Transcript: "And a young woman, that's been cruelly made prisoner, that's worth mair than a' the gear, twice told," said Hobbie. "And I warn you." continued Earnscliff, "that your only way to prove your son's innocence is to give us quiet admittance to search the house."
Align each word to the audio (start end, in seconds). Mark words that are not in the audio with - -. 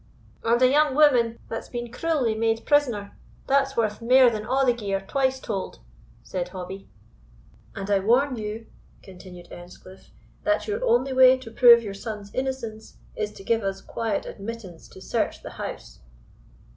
"And 0.43 0.59
a 0.63 0.67
young 0.67 0.95
woman, 0.95 1.37
that's 1.47 1.69
been 1.69 1.91
cruelly 1.91 2.33
made 2.33 2.65
prisoner, 2.65 3.15
that's 3.45 3.77
worth 3.77 4.01
mair 4.01 4.31
than 4.31 4.47
a' 4.47 4.65
the 4.65 4.73
gear, 4.73 4.99
twice 4.99 5.39
told," 5.39 5.77
said 6.23 6.49
Hobbie. 6.49 6.87
"And 7.75 7.87
I 7.87 7.99
warn 7.99 8.35
you." 8.35 8.65
continued 9.03 9.49
Earnscliff, 9.51 10.09
"that 10.43 10.67
your 10.67 10.83
only 10.83 11.13
way 11.13 11.37
to 11.37 11.51
prove 11.51 11.83
your 11.83 11.93
son's 11.93 12.33
innocence 12.33 12.97
is 13.15 13.31
to 13.33 13.43
give 13.43 13.61
us 13.61 13.79
quiet 13.79 14.25
admittance 14.25 14.87
to 14.87 15.01
search 15.01 15.43
the 15.43 15.51
house." 15.51 15.99